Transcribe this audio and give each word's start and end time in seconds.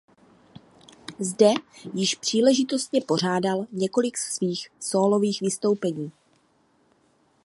Zde 1.19 1.51
již 1.93 2.15
příležitostně 2.15 3.01
pořádal 3.01 3.65
několik 3.71 4.17
svých 4.17 4.69
sólových 4.79 5.41
vystoupení. 5.41 6.11